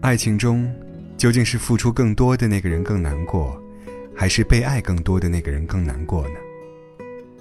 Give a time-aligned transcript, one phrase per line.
[0.00, 0.72] 爱情中，
[1.16, 3.60] 究竟是付出更多的那个人更难过，
[4.14, 6.36] 还是被爱更多的那个人更难过呢？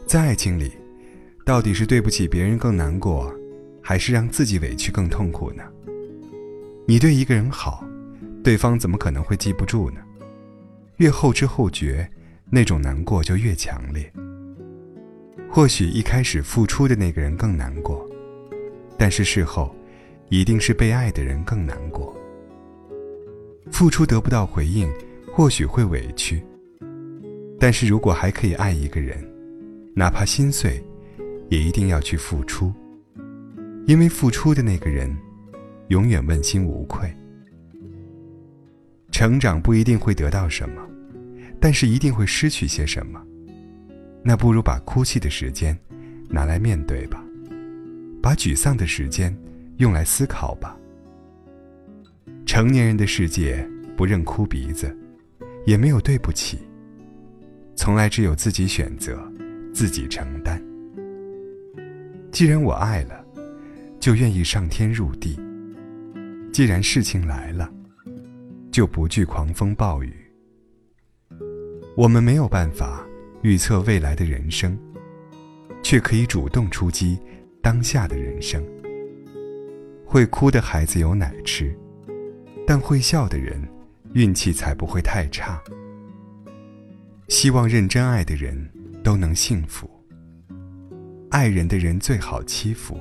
[0.08, 0.72] 在爱情里，
[1.46, 3.32] 到底是对不起别人更难过，
[3.80, 5.64] 还是让自己委屈更痛苦呢？
[6.88, 7.86] 你对一个人好，
[8.44, 10.02] 对方怎么可能会记不住呢？
[10.96, 12.10] 越后知后觉，
[12.50, 14.12] 那种难过就越强烈。
[15.48, 18.04] 或许一开始付出的那个人更难过，
[18.98, 19.76] 但是事后，
[20.30, 22.17] 一定是被爱的人更难过。
[23.72, 24.92] 付出得不到回应，
[25.32, 26.42] 或许会委屈。
[27.60, 29.18] 但是如果还可以爱一个人，
[29.96, 30.84] 哪怕心碎，
[31.50, 32.74] 也一定要去付出，
[33.86, 35.16] 因为付出的那个人，
[35.88, 37.12] 永远问心无愧。
[39.12, 40.82] 成长不一定会得到什么，
[41.60, 43.20] 但是一定会失去些什么。
[44.24, 45.78] 那不如把哭泣的时间
[46.30, 47.24] 拿来面对吧，
[48.22, 49.36] 把沮丧的时间
[49.78, 50.78] 用来思考吧。
[52.48, 53.62] 成年人的世界
[53.98, 54.98] 不认哭鼻子，
[55.66, 56.58] 也没有对不起。
[57.76, 59.22] 从来只有自己选择，
[59.74, 60.64] 自己承担。
[62.32, 63.22] 既然我爱了，
[64.00, 65.38] 就愿意上天入地。
[66.54, 67.70] 既然事情来了，
[68.72, 70.16] 就不惧狂风暴雨。
[71.98, 73.06] 我们没有办法
[73.42, 74.76] 预测未来的人生，
[75.84, 77.20] 却可以主动出击
[77.62, 78.64] 当下的人生。
[80.06, 81.78] 会哭的孩子有奶吃，
[82.70, 83.66] 但会笑的人，
[84.12, 85.58] 运气才不会太差。
[87.30, 88.70] 希望认真爱的人
[89.02, 89.90] 都能幸福。
[91.30, 93.00] 爱人的人最好欺负，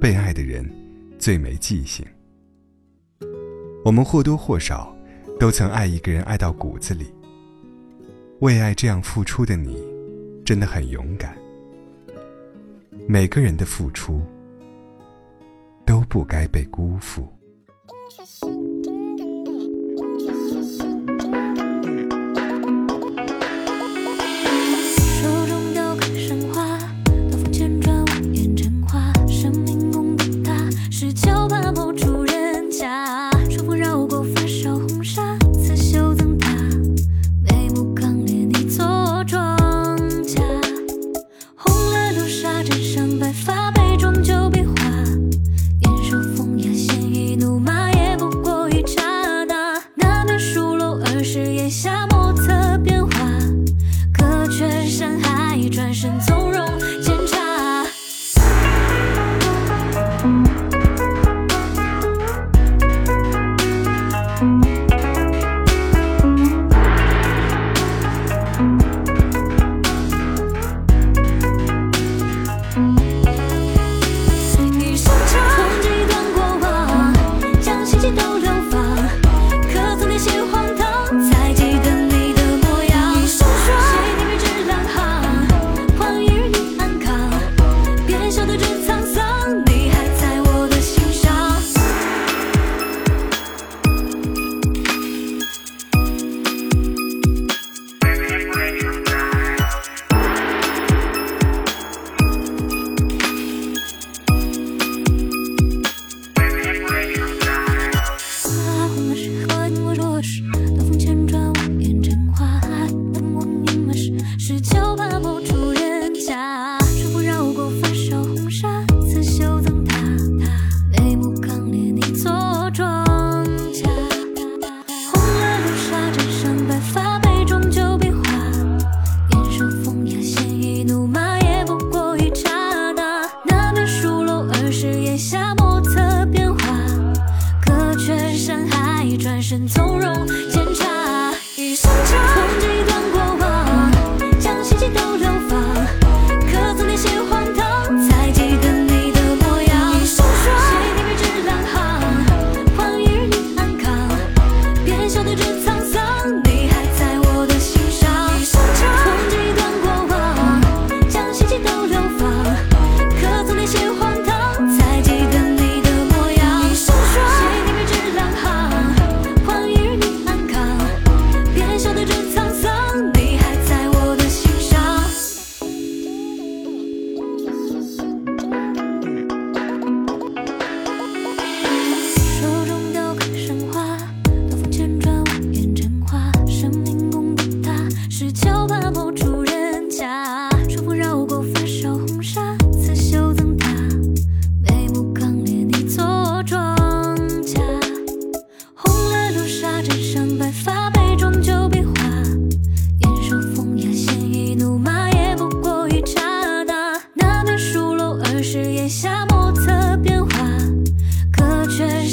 [0.00, 0.64] 被爱的人
[1.18, 2.06] 最没记性。
[3.84, 4.96] 我们或多或少
[5.40, 7.12] 都曾爱一个人，爱到骨子里。
[8.38, 9.76] 为爱这样付出的你，
[10.44, 11.36] 真的很勇敢。
[13.08, 14.22] 每个人的付出
[15.84, 17.28] 都不该被辜负。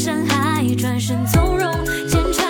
[0.05, 2.45] 山海转身从容煎茶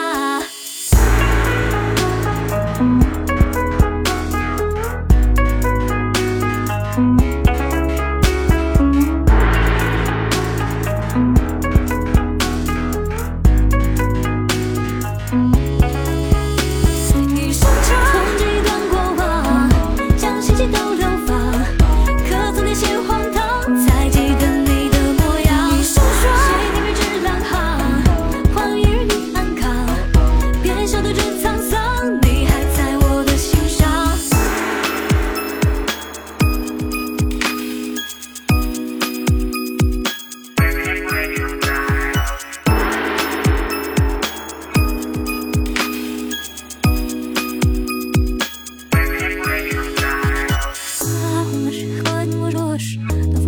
[52.18, 53.45] Aynı vurur